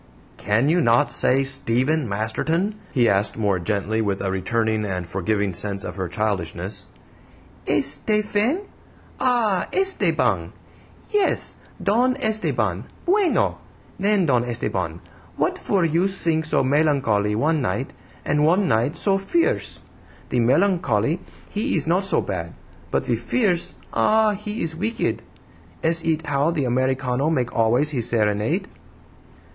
[0.37, 5.53] "Can you not say 'Stephen Masterton'?" he asked, more gently, with a returning and forgiving
[5.53, 6.87] sense of her childishness.
[7.67, 8.61] "Es stefen?
[9.19, 10.53] Ah, ESTEBAN!
[11.11, 12.85] Yes; Don Esteban!
[13.05, 13.59] BUENO!
[13.99, 15.01] Then, Don Esteban,
[15.37, 17.93] what for you sink so melank olly one night,
[18.25, 19.81] and one night so fierce?
[20.29, 22.55] The melank olly, he ees not so bad;
[22.89, 24.31] but the fierce ah!
[24.33, 25.21] he is weeked!
[25.83, 28.67] Ess it how the Americano make always his serenade?"